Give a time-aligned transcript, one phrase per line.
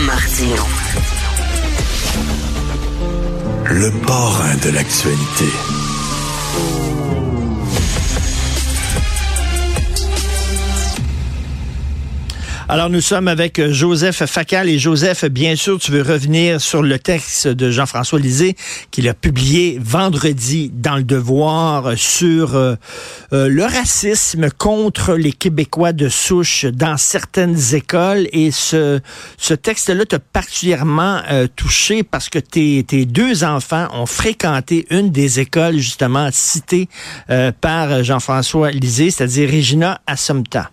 [0.00, 0.64] Martino.
[3.66, 5.83] Le parrain de l'actualité.
[12.66, 14.70] Alors, nous sommes avec euh, Joseph Facal.
[14.70, 18.56] Et Joseph, bien sûr, tu veux revenir sur le texte de Jean-François Lisée
[18.90, 22.74] qu'il a publié vendredi dans Le Devoir sur euh,
[23.34, 28.28] euh, le racisme contre les Québécois de souche dans certaines écoles.
[28.32, 28.98] Et ce,
[29.36, 31.20] ce texte-là t'a particulièrement
[31.56, 36.88] touché parce que tes, deux enfants ont fréquenté une des écoles, justement, citées
[37.60, 40.70] par Jean-François Lisée, c'est-à-dire Regina Assumpta.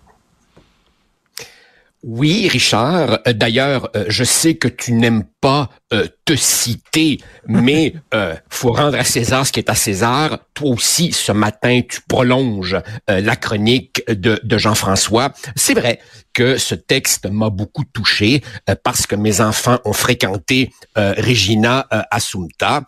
[2.02, 3.20] Oui, Richard.
[3.26, 8.72] Euh, d'ailleurs, euh, je sais que tu n'aimes pas euh, te citer, mais euh, faut
[8.72, 10.38] rendre à César ce qui est à César.
[10.54, 12.76] Toi aussi, ce matin, tu prolonges
[13.10, 15.32] euh, la chronique de, de Jean-François.
[15.56, 15.98] C'est vrai
[16.32, 22.82] que ce texte m'a beaucoup touché euh, parce que mes enfants ont fréquenté Regina Assumpta.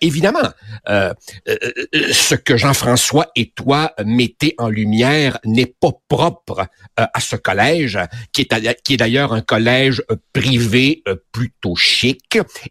[0.00, 0.50] évidemment,
[0.86, 7.98] ce que Jean-François et toi mettez en lumière n'est pas propre à ce collège,
[8.32, 11.76] qui est, qui est d'ailleurs un collège privé plutôt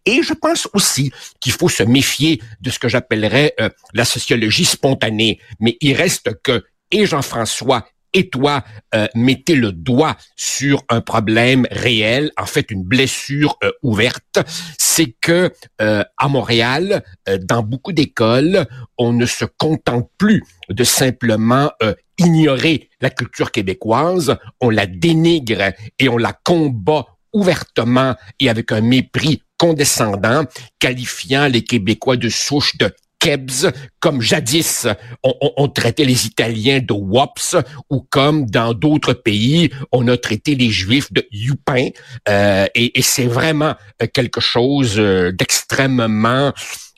[0.06, 4.66] Et je pense aussi qu'il faut se méfier de ce que j'appellerais euh, la sociologie
[4.66, 5.40] spontanée.
[5.60, 11.66] Mais il reste que et Jean-François et toi euh, mettez le doigt sur un problème
[11.72, 14.40] réel, en fait une blessure euh, ouverte,
[14.78, 17.04] c'est que à Montréal,
[17.42, 21.72] dans beaucoup d'écoles, on ne se contente plus de simplement
[22.20, 28.82] ignorer la culture québécoise, on la dénigre et on la combat ouvertement et avec un
[28.82, 30.46] mépris condescendant,
[30.80, 34.88] qualifiant les Québécois de souche de Kebs, comme jadis
[35.24, 37.56] on, traitait les Italiens de Wops,
[37.92, 41.90] ou comme dans d'autres pays, on a traité les Juifs de Youpin.
[42.28, 43.76] Euh, et, et c'est vraiment
[44.14, 46.52] quelque chose euh, d'extrêmement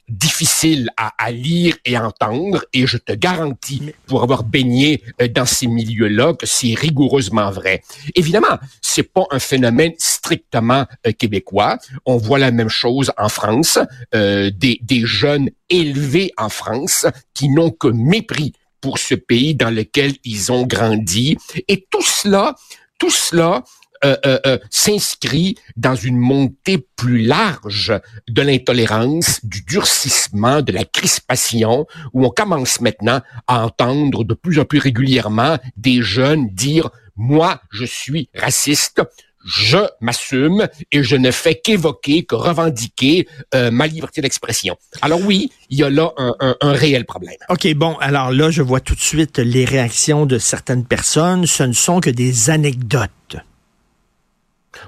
[0.10, 5.46] difficile à, à, lire et entendre, et je te garantis, pour avoir baigné euh, dans
[5.46, 7.82] ces milieux-là, que c'est rigoureusement vrai.
[8.16, 11.78] Évidemment, c'est pas un phénomène strictement euh, québécois.
[12.06, 13.80] On voit la même chose en France,
[14.14, 19.70] euh, des, des jeunes élevés en France qui n'ont que mépris pour ce pays dans
[19.70, 21.38] lequel ils ont grandi.
[21.70, 22.56] Et tout cela,
[23.00, 23.64] tout cela
[24.04, 27.94] euh, euh, euh, s'inscrit dans une montée plus large
[28.28, 34.60] de l'intolérance, du durcissement, de la crispation, où on commence maintenant à entendre de plus
[34.60, 39.02] en plus régulièrement des jeunes dire moi, je suis raciste,
[39.46, 44.76] je m'assume et je ne fais qu'évoquer, que revendiquer ma liberté d'expression.
[45.02, 47.36] Alors oui, il y a là un, un, un, réel problème.
[47.50, 51.46] OK, bon, alors là, je vois tout de suite les réactions de certaines personnes.
[51.46, 53.38] Ce ne sont que des anecdotes.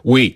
[0.04, 0.36] Oui.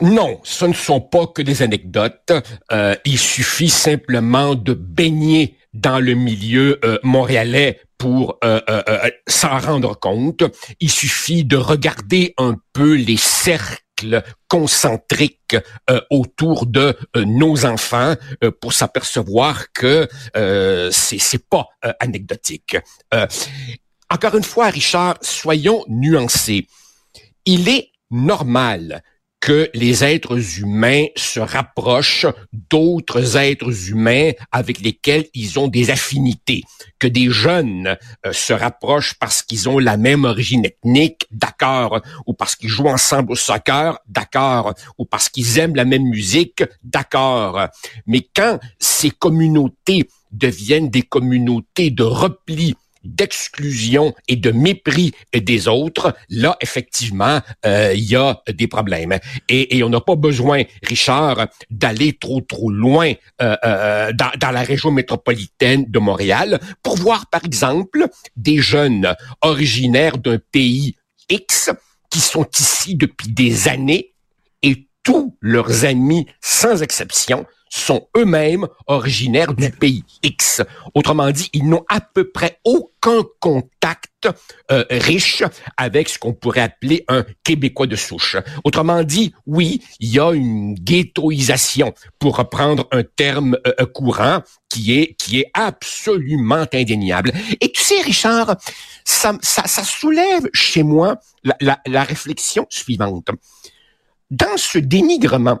[0.00, 2.32] Non, ce ne sont pas que des anecdotes.
[2.70, 8.60] Euh, il suffit simplement de baigner dans le milieu euh, montréalais pour euh,
[9.26, 10.44] s'en rendre compte.
[10.78, 15.56] Il suffit de regarder un peu les cercles concentriques
[16.10, 18.14] autour de nos enfants
[18.60, 20.06] pour s'apercevoir que
[20.92, 21.66] c'est pas
[21.98, 22.76] anecdotique.
[24.08, 26.68] encore une fois, Richard, soyons nuancés.
[27.44, 29.02] Il est normal
[29.40, 36.64] que les êtres humains se rapprochent d'autres êtres humains avec lesquels ils ont des affinités,
[36.98, 37.96] que des jeunes
[38.26, 42.88] euh, se rapprochent parce qu'ils ont la même origine ethnique, d'accord, ou parce qu'ils jouent
[42.88, 47.68] ensemble au soccer, d'accord, ou parce qu'ils aiment la même musique, d'accord.
[48.06, 56.14] Mais quand ces communautés deviennent des communautés de repli d'exclusion et de mépris des autres,
[56.28, 59.18] là, effectivement, euh, il y a des problèmes.
[59.48, 64.62] Et, on n'a pas besoin, Richard, d'aller trop, trop loin euh, euh, dans, dans, la
[64.62, 70.96] région métropolitaine de Montréal pour voir, par exemple, des jeunes originaires d'un pays
[71.30, 71.70] X
[72.10, 74.14] qui sont ici depuis des années
[74.62, 80.62] et tous leurs amis, sans exception, sont eux-mêmes originaires du pays X.
[80.94, 84.28] Autrement dit, ils n'ont à peu près aucun contact
[84.70, 85.44] euh, riche
[85.76, 88.36] avec ce qu'on pourrait appeler un Québécois de souche.
[88.64, 94.98] Autrement dit, oui, il y a une ghettoisation, pour reprendre un terme euh, courant, qui
[94.98, 97.32] est qui est absolument indéniable.
[97.60, 98.56] Et tu sais, Richard,
[99.04, 103.28] ça, ça, ça soulève chez moi la, la, la réflexion suivante.
[104.30, 105.60] Dans ce dénigrement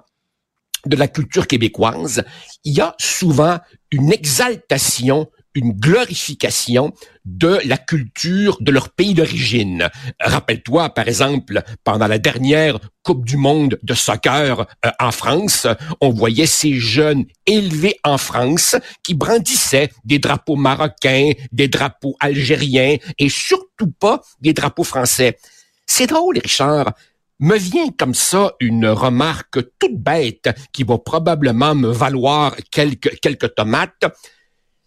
[0.86, 2.24] de la culture québécoise,
[2.64, 3.58] il y a souvent
[3.90, 6.92] une exaltation, une glorification
[7.24, 9.88] de la culture de leur pays d'origine.
[10.20, 15.66] Rappelle-toi, par exemple, pendant la dernière Coupe du Monde de soccer euh, en France,
[16.00, 22.96] on voyait ces jeunes élevés en France qui brandissaient des drapeaux marocains, des drapeaux algériens
[23.18, 25.38] et surtout pas des drapeaux français.
[25.86, 26.92] C'est drôle, Richard.
[27.40, 33.54] Me vient comme ça une remarque toute bête qui va probablement me valoir quelques, quelques
[33.54, 34.04] tomates.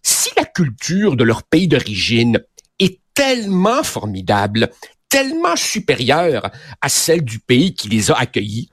[0.04, 2.42] Si la culture de leur pays d'origine
[2.78, 4.70] est tellement formidable,
[5.08, 6.52] tellement supérieure
[6.82, 8.70] à celle du pays qui les a accueillis,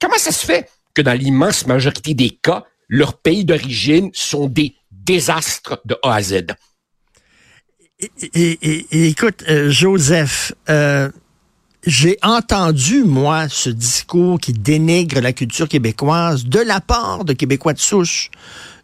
[0.00, 4.74] comment ça se fait que dans l'immense majorité des cas, leurs pays d'origine sont des
[4.90, 6.46] désastres de A à Z?
[8.32, 11.10] Écoute, euh, Joseph, euh,
[11.88, 17.72] j'ai entendu, moi, ce discours qui dénigre la culture québécoise de la part de Québécois
[17.72, 18.30] de souche.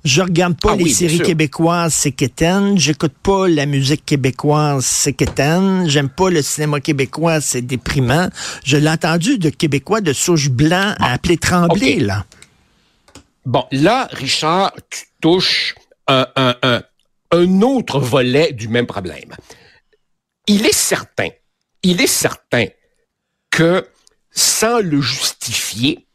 [0.04, 2.78] Je regarde pas ah les séries québécoises, c'est quétaine.
[2.78, 5.86] J'écoute pas la musique québécoise, c'est quétaine.
[5.86, 8.28] J'aime pas le cinéma québécois, c'est déprimant.
[8.64, 12.24] Je l'ai entendu de Québécois de souche blanc à appeler Tremblay, là.
[13.44, 15.74] Bon, là, Richard, tu touches
[16.06, 16.82] un, un, un,
[17.32, 19.34] un autre volet du même problème.
[20.46, 21.28] Il est certain,
[21.82, 22.66] il est certain
[23.54, 23.86] que
[24.32, 26.08] sans le justifier,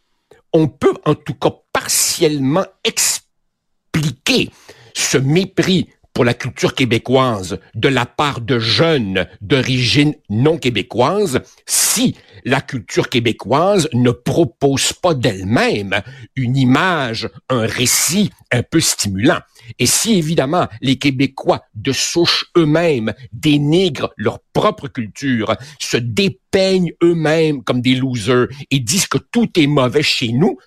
[0.51, 4.51] on peut en tout cas partiellement expliquer
[4.93, 12.17] ce mépris pour la culture québécoise de la part de jeunes d'origine non québécoise si
[12.43, 16.01] la culture québécoise ne propose pas d'elle-même
[16.35, 19.39] une image, un récit un peu stimulant.
[19.77, 27.63] Et si évidemment les Québécois de souche eux-mêmes dénigrent leur propre culture, se dépeignent eux-mêmes
[27.63, 30.57] comme des losers et disent que tout est mauvais chez nous,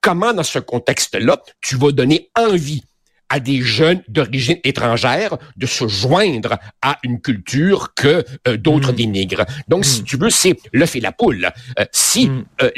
[0.00, 2.82] comment dans ce contexte-là tu vas donner envie
[3.28, 8.96] à des jeunes d'origine étrangère de se joindre à une culture que euh, d'autres mm.
[8.96, 9.46] dénigrent.
[9.68, 10.04] Donc, si mm.
[10.04, 11.50] tu veux, c'est l'œuf et la poule.
[11.78, 12.44] Euh, si, mm.
[12.62, 12.70] euh,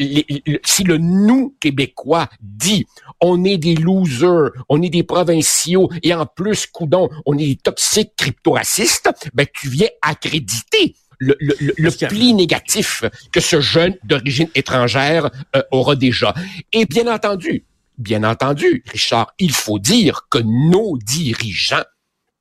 [0.64, 2.86] si le nous québécois dit
[3.20, 7.56] on est des losers, on est des provinciaux et en plus, coudon, on est des
[7.56, 13.02] toxiques crypto-racistes, ben tu viens accréditer le, le, le pli négatif
[13.32, 15.30] que ce jeune d'origine étrangère
[15.72, 16.32] aura déjà.
[16.72, 17.64] Et bien entendu,
[17.98, 21.84] bien entendu, Richard, il faut dire que nos dirigeants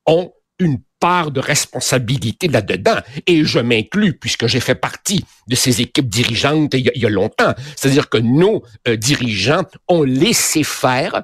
[0.05, 2.97] ont une part de responsabilité là-dedans.
[3.27, 7.53] Et je m'inclus, puisque j'ai fait partie de ces équipes dirigeantes il y a, longtemps.
[7.75, 11.23] C'est-à-dire que nos euh, dirigeants ont laissé faire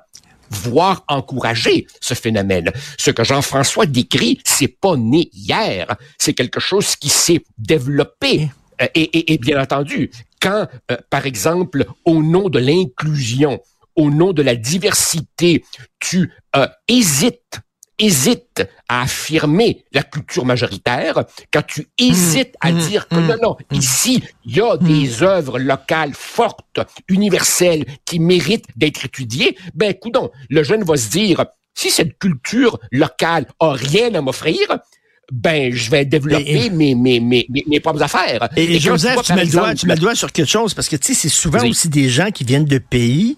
[0.50, 2.72] voire encourager ce phénomène.
[3.00, 5.88] Ce que Jean-François décrit, c'est pas né hier,
[6.20, 8.52] c'est quelque chose qui s'est développé.
[8.82, 13.60] Euh, et, et, bien entendu, quand, euh, par exemple, au nom de l'inclusion,
[13.96, 15.64] au nom de la diversité,
[16.00, 17.62] tu euh, hésites
[18.00, 23.36] hésites à affirmer la culture majoritaire, quand tu hésites à mmh, dire que mmh, non,
[23.42, 23.76] non, mmh.
[23.76, 30.18] ici, il y a des œuvres locales fortes, universelles, qui méritent d'être étudiées, ben, écoute,
[30.50, 31.46] le jeune va se dire,
[31.76, 34.58] si cette culture locale a rien à m'offrir,
[35.32, 38.50] ben je vais développer mes, mes, mes, mes, propres affaires.
[38.58, 40.96] Et, Joseph, tu, mets le doigt, tu mets le doigt sur quelque chose, parce que
[40.98, 43.38] tu sais, c'est souvent aussi des gens qui viennent de pays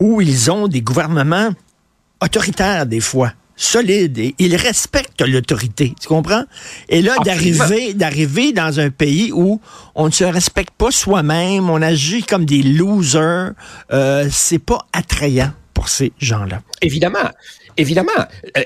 [0.00, 1.50] où ils ont des gouvernements
[2.20, 6.44] autoritaires des fois solides et ils respectent l'autorité, tu comprends?
[6.88, 9.60] Et là d'arriver d'arriver dans un pays où
[9.94, 13.52] on ne se respecte pas soi-même, on agit comme des losers,
[13.92, 16.62] euh, c'est pas attrayant pour ces gens-là.
[16.80, 17.30] Évidemment.
[17.76, 18.12] Évidemment.
[18.56, 18.62] Euh,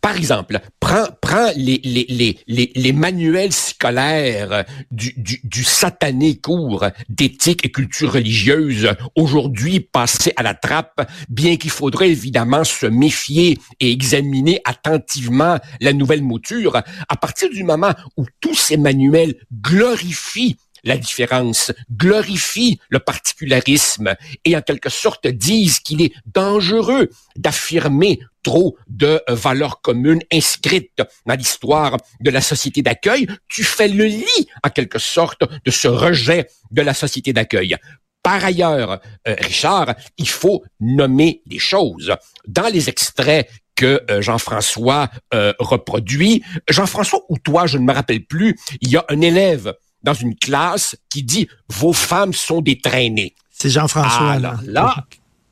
[0.00, 6.84] par exemple, prends, prends les, les, les, les, manuels scolaires du, du, du satané cours
[7.08, 13.58] d'éthique et culture religieuse, aujourd'hui passés à la trappe, bien qu'il faudrait évidemment se méfier
[13.78, 16.76] et examiner attentivement la nouvelle mouture,
[17.08, 24.56] à partir du moment où tous ces manuels glorifient la différence, glorifient le particularisme et
[24.56, 31.96] en quelque sorte disent qu'il est dangereux d'affirmer trop de valeurs communes inscrites dans l'histoire
[32.20, 36.82] de la société d'accueil, tu fais le lit en quelque sorte de ce rejet de
[36.82, 37.76] la société d'accueil.
[38.22, 42.14] Par ailleurs, euh, Richard, il faut nommer les choses.
[42.46, 48.24] Dans les extraits que euh, Jean-François euh, reproduit, Jean-François ou toi, je ne me rappelle
[48.24, 52.78] plus, il y a un élève dans une classe qui dit vos femmes sont des
[52.78, 53.34] traînées.
[53.50, 54.38] C'est Jean-François.
[54.38, 55.06] là, là,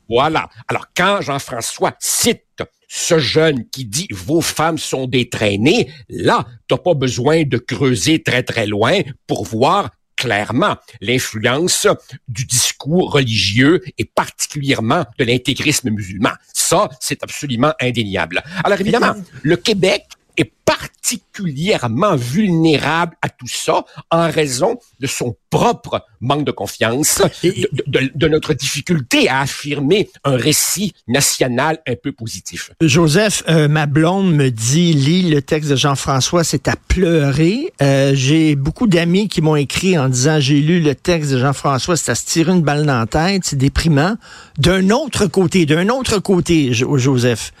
[0.09, 0.49] voilà.
[0.67, 6.77] Alors quand Jean-François cite ce jeune qui dit vos femmes sont des traînées, là, t'as
[6.77, 11.87] pas besoin de creuser très très loin pour voir clairement l'influence
[12.27, 16.31] du discours religieux et particulièrement de l'intégrisme musulman.
[16.53, 18.43] Ça, c'est absolument indéniable.
[18.63, 20.03] Alors évidemment, le Québec
[20.35, 28.27] est particulièrement vulnérable à tout ça en raison de son propre manque de confiance, de,
[28.27, 32.71] notre difficulté à affirmer un récit national un peu positif.
[32.79, 37.73] Joseph, euh, ma blonde me dit, lis le texte de Jean-François, c'est à pleurer.
[37.81, 41.97] Euh, j'ai beaucoup d'amis qui m'ont écrit en disant, j'ai lu le texte de Jean-François,
[41.97, 44.15] c'est à se tirer une balle dans la tête, c'est déprimant.
[44.57, 47.51] D'un autre côté, d'un autre côté, Joseph,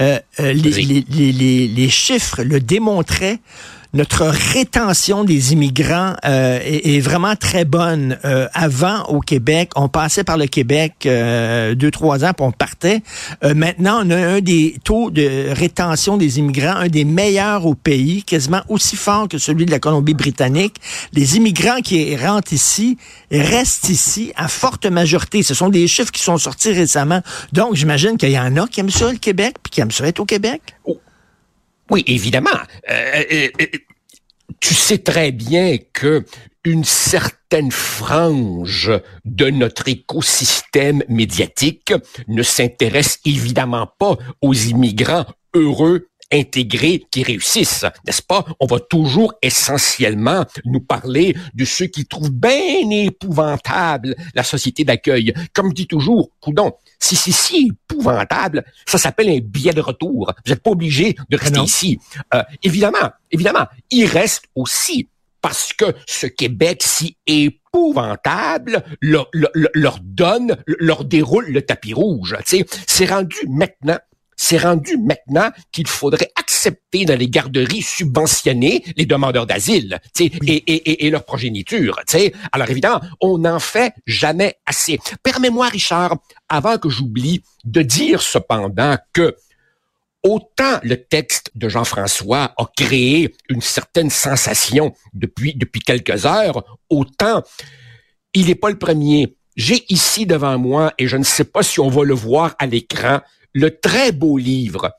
[0.00, 3.40] euh, les, les, les, les chiffres le démontraient
[3.92, 8.18] notre rétention des immigrants euh, est, vraiment très bonne.
[8.24, 12.52] Euh, avant, au Québec, on passait par le Québec euh, deux, trois ans, puis on
[12.52, 13.02] partait.
[13.54, 18.22] maintenant, on a un des taux de rétention des immigrants, un des meilleurs au pays,
[18.22, 20.76] quasiment aussi fort que celui de la Colombie-Britannique.
[21.12, 22.96] Les immigrants qui rentrent ici
[23.30, 25.42] restent ici à forte majorité.
[25.42, 27.22] Ce sont des chiffres qui sont sortis récemment.
[27.52, 30.06] Donc, j'imagine qu'il y en a qui aiment ça, le Québec, puis qui aiment ça
[30.06, 30.60] être au Québec.
[30.84, 30.98] Oh.
[31.90, 32.50] Oui, évidemment.
[32.88, 33.66] Euh, euh, euh,
[34.60, 36.24] tu sais très bien que
[36.64, 38.92] une certaine frange
[39.24, 41.94] de notre écosystème médiatique
[42.28, 48.44] ne s'intéresse évidemment pas aux immigrants heureux intégrés qui réussissent, n'est-ce pas?
[48.60, 55.34] On va toujours essentiellement nous parler de ceux qui trouvent bien épouvantable la société d'accueil.
[55.52, 60.32] Comme dit toujours, coudon, si c'est si épouvantable, ça s'appelle un billet de retour.
[60.44, 61.98] Vous n'êtes pas obligé de rester ah ici.
[62.34, 65.08] Euh, évidemment, évidemment, il reste aussi
[65.42, 72.36] parce que ce Québec si épouvantable leur, leur, leur donne, leur déroule le tapis rouge.
[72.44, 73.98] C'est rendu maintenant
[74.42, 81.06] c'est rendu maintenant qu'il faudrait accepter dans les garderies subventionnées les demandeurs d'asile et, et,
[81.06, 82.00] et, leur progéniture.
[82.08, 82.32] sais.
[82.50, 84.98] Alors évidemment, on n'en fait jamais assez.
[85.22, 86.16] Permets-moi, Richard,
[86.48, 89.36] avant que j'oublie, de dire cependant que
[90.22, 97.42] autant le texte de Jean-François a créé une certaine sensation depuis, depuis quelques heures, autant
[98.32, 99.36] il n'est pas le premier.
[99.54, 102.64] J'ai ici devant moi, et je ne sais pas si on va le voir à
[102.64, 103.20] l'écran,
[103.52, 104.92] le très beau livre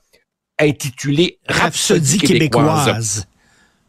[0.58, 3.26] intitulé Rhapsodie québécoise.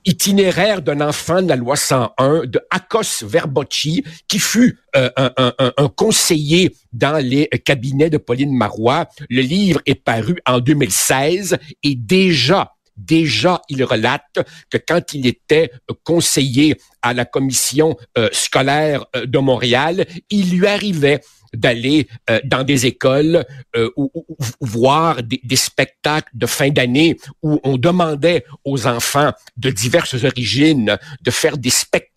[0.05, 6.75] Itinéraire d'un enfant de la loi 101 de Akos Verbocci, qui fut euh, un, conseiller
[6.91, 9.07] dans les cabinets de Pauline Marois.
[9.29, 14.39] Le livre est paru en 2016 et déjà Déjà, il relate
[14.69, 15.71] que quand il était
[16.03, 21.19] conseiller à la commission euh, scolaire euh, de Montréal, il lui arrivait
[21.53, 23.45] d'aller euh, dans des écoles
[23.75, 24.11] euh, ou,
[24.59, 30.97] voir des, des, spectacles de fin d'année où on demandait aux enfants de diverses origines
[31.21, 32.13] de faire des spectacles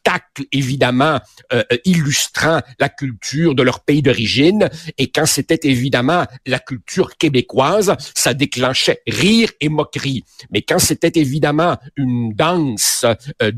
[0.52, 1.18] évidemment
[1.52, 4.68] euh, euh, illustrant la culture de leur pays d'origine.
[4.98, 10.24] Et quand c'était évidemment la culture québécoise, ça déclenchait rire et moquerie.
[10.50, 13.04] Mais quand c'était évidemment une danse
[13.42, 13.50] euh,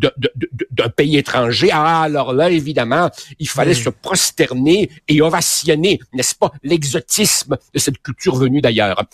[0.70, 6.53] d'un pays étranger, ah, alors là, évidemment, il fallait se prosterner et ovationner, n'est-ce pas,
[6.63, 9.05] l'exotisme de cette culture venue d'ailleurs.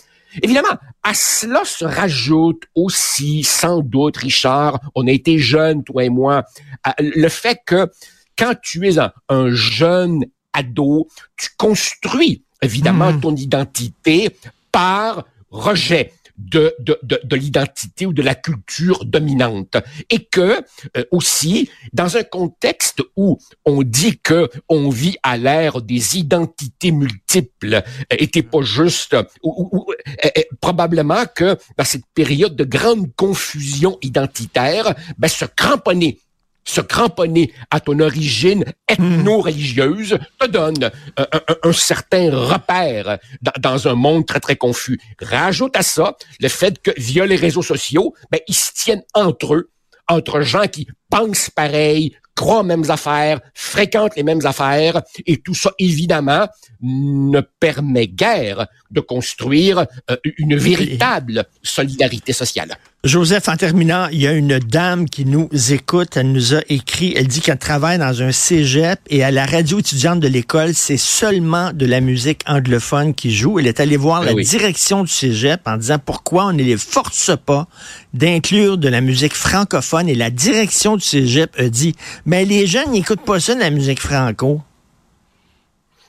[0.41, 6.09] Évidemment, à cela se rajoute aussi, sans doute, Richard, on a été jeunes, toi et
[6.09, 6.43] moi,
[6.99, 7.89] le fait que
[8.37, 11.07] quand tu es un, jeune ado,
[11.37, 13.21] tu construis évidemment hmm.
[13.21, 14.29] ton identité
[14.71, 19.77] par rejet de, de, de, l'identité ou de la culture dominante.
[20.09, 20.61] Et que
[20.97, 26.91] euh, aussi, dans un contexte où on dit que on vit à l'ère des identités
[26.91, 29.85] multiples, était euh, pas juste, ou,
[30.25, 36.19] euh, probablement que dans cette période de grande confusion identitaire, ben, se cramponner
[36.65, 43.19] se cramponner à ton origine ethno-religieuse te donne un, certain repère
[43.59, 44.99] dans, un monde très, très confus.
[45.21, 49.53] Rajoute à ça le fait que via les réseaux sociaux, ben, ils se tiennent entre
[49.53, 49.71] eux,
[50.07, 55.55] entre gens qui pensent pareil, croient aux mêmes affaires, fréquentent les mêmes affaires, et tout
[55.55, 56.47] ça, évidemment,
[56.81, 62.77] ne permet guère de construire euh, une véritable solidarité sociale.
[63.05, 67.13] Joseph, en terminant, il y a une dame qui nous écoute, elle nous a écrit,
[67.15, 70.97] elle dit qu'elle travaille dans un cégep et à la radio étudiante de l'école, c'est
[70.97, 73.59] seulement de la musique anglophone qui joue.
[73.59, 76.77] Elle est allée voir ah la direction du cégep en disant pourquoi on ne les
[76.77, 77.67] force pas
[78.15, 80.09] d'inclure de la musique francophone.
[80.09, 83.69] Et la direction du cégep a dit, mais les jeunes n'écoutent pas ça de la
[83.69, 84.61] musique franco.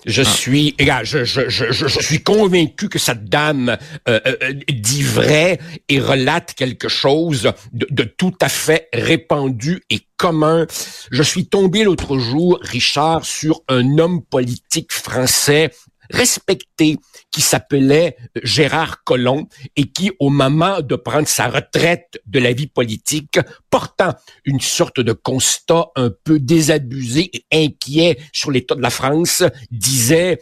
[0.07, 3.77] Je suis, je, je, je, je, suis convaincu que cette dame
[4.09, 5.59] euh, euh, dit vrai
[5.89, 10.69] et relate quelque chose de, de, tout à fait répandu et commun.
[11.11, 15.73] Je suis tombé l'autre jour, Richard, sur un homme politique français
[16.11, 16.97] respecté
[17.31, 19.47] qui s'appelait Gérard Collomb
[19.77, 23.39] et qui, au moment de prendre sa retraite de la vie politique,
[23.71, 29.43] portant une sorte de constat un peu désabusé et inquiet sur l'état de la France,
[29.71, 30.41] disait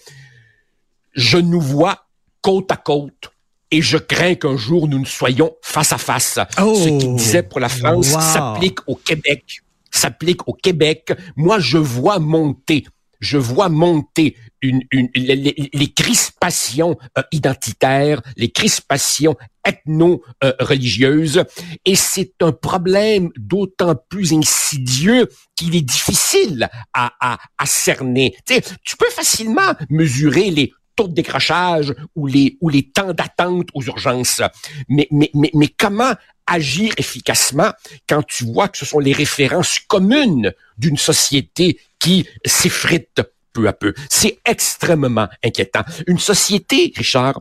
[1.13, 2.07] Je nous vois
[2.41, 3.31] côte à côte
[3.71, 6.39] et je crains qu'un jour nous ne soyons face à face.
[6.57, 9.61] Ce qu'il disait pour la France s'applique au Québec
[9.95, 11.13] s'applique au Québec.
[11.37, 12.85] Moi, je vois monter
[13.21, 21.45] je vois monter une, une, les, crispations euh, identitaires, les crispations ethno-religieuses,
[21.85, 28.35] et c'est un problème d'autant plus insidieux qu'il est difficile à, à, à cerner.
[28.47, 33.69] Tu, tu peux facilement mesurer les taux de décrochage ou les, ou les temps d'attente
[33.75, 34.43] aux urgences.
[34.89, 36.15] Mais, mais, mais, mais comment
[36.47, 37.73] agir efficacement
[38.09, 43.23] quand tu vois que ce sont les références communes d'une société qui s'effrite
[43.55, 43.95] peu à peu.
[44.11, 45.83] C'est extrêmement inquiétant.
[46.07, 47.41] Une société, Richard,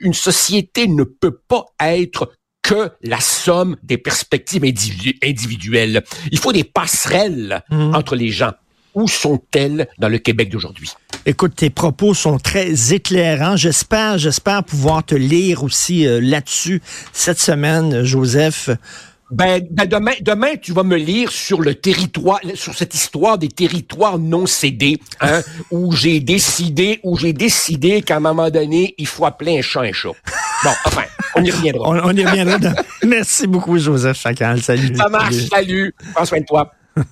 [0.00, 6.04] une société ne peut pas être que la somme des perspectives individuelles.
[6.30, 7.94] Il faut des passerelles mmh.
[7.94, 8.52] entre les gens.
[8.94, 10.90] Où sont-elles dans le Québec d'aujourd'hui?
[11.24, 13.56] Écoute, tes propos sont très éclairants.
[13.56, 16.82] J'espère, j'espère pouvoir te lire aussi euh, là-dessus
[17.14, 18.68] cette semaine, Joseph.
[19.32, 23.48] Ben, ben, demain, demain, tu vas me lire sur le territoire, sur cette histoire des
[23.48, 29.06] territoires non cédés, hein, où j'ai décidé, où j'ai décidé qu'à un moment donné, il
[29.06, 30.10] faut appeler un chat un chat.
[30.64, 31.88] Bon, enfin, on y reviendra.
[32.04, 32.58] on, y reviendra.
[33.06, 34.60] Merci beaucoup, Joseph Facal.
[34.60, 34.94] Salut.
[34.96, 35.32] Ça marche.
[35.32, 35.48] Salut.
[35.48, 35.94] salut.
[36.14, 36.70] Prends soin de toi.